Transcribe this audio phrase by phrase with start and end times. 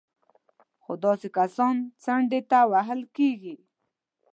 [0.83, 3.55] خو داسې کسان څنډې ته وهل کېږي